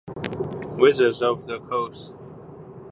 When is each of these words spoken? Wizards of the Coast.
Wizards 0.79 1.21
of 1.21 1.45
the 1.45 1.59
Coast. 1.59 2.11